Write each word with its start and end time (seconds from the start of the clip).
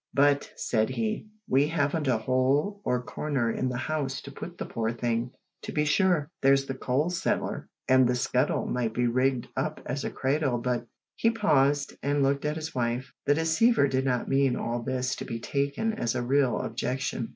"But," 0.15 0.51
said 0.55 0.89
he, 0.89 1.27
"we 1.47 1.67
haven't 1.67 2.07
a 2.07 2.17
hole 2.17 2.81
or 2.83 3.03
corner 3.03 3.51
in 3.51 3.69
the 3.69 3.77
house 3.77 4.19
to 4.21 4.31
put 4.31 4.57
the 4.57 4.65
poor 4.65 4.91
thing 4.91 5.19
in. 5.21 5.31
To 5.61 5.71
be 5.71 5.85
sure, 5.85 6.27
there's 6.41 6.65
the 6.65 6.73
coal 6.73 7.11
cellar 7.11 7.69
and 7.87 8.07
the 8.07 8.15
scuttle 8.15 8.65
might 8.65 8.95
be 8.95 9.05
rigged 9.05 9.49
up 9.55 9.79
as 9.85 10.03
a 10.03 10.09
cradle, 10.09 10.57
but" 10.57 10.87
He 11.17 11.29
paused, 11.29 11.93
and 12.01 12.23
looked 12.23 12.45
at 12.45 12.55
his 12.55 12.73
wife. 12.73 13.13
The 13.27 13.35
deceiver 13.35 13.87
did 13.87 14.05
not 14.05 14.27
mean 14.27 14.55
all 14.55 14.81
this 14.81 15.15
to 15.17 15.23
be 15.25 15.39
taken 15.39 15.93
as 15.93 16.15
a 16.15 16.23
real 16.23 16.57
objection. 16.59 17.29